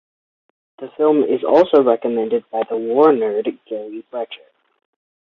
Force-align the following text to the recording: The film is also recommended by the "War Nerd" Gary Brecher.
The 0.79 0.87
film 0.97 1.21
is 1.23 1.43
also 1.43 1.83
recommended 1.83 2.43
by 2.49 2.63
the 2.67 2.75
"War 2.75 3.09
Nerd" 3.09 3.59
Gary 3.69 4.03
Brecher. 4.11 4.47